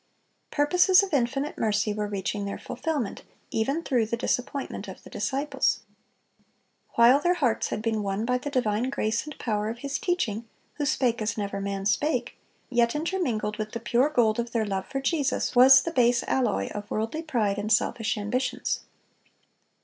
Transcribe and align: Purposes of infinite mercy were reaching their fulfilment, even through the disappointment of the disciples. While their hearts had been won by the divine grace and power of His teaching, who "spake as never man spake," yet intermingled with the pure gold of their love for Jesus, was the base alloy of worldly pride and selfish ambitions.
Purposes 0.49 1.03
of 1.03 1.13
infinite 1.13 1.59
mercy 1.59 1.93
were 1.93 2.07
reaching 2.07 2.45
their 2.45 2.57
fulfilment, 2.57 3.21
even 3.51 3.83
through 3.83 4.07
the 4.07 4.17
disappointment 4.17 4.87
of 4.87 5.03
the 5.03 5.11
disciples. 5.11 5.81
While 6.95 7.19
their 7.19 7.35
hearts 7.35 7.67
had 7.67 7.83
been 7.83 8.01
won 8.01 8.25
by 8.25 8.39
the 8.39 8.49
divine 8.49 8.89
grace 8.89 9.25
and 9.27 9.37
power 9.37 9.69
of 9.69 9.77
His 9.85 9.99
teaching, 9.99 10.49
who 10.79 10.87
"spake 10.87 11.21
as 11.21 11.37
never 11.37 11.61
man 11.61 11.85
spake," 11.85 12.35
yet 12.71 12.95
intermingled 12.95 13.57
with 13.59 13.73
the 13.73 13.79
pure 13.79 14.09
gold 14.09 14.39
of 14.39 14.53
their 14.53 14.65
love 14.65 14.87
for 14.87 15.01
Jesus, 15.01 15.55
was 15.55 15.83
the 15.83 15.91
base 15.91 16.23
alloy 16.23 16.69
of 16.71 16.89
worldly 16.89 17.21
pride 17.21 17.59
and 17.59 17.71
selfish 17.71 18.17
ambitions. 18.17 18.79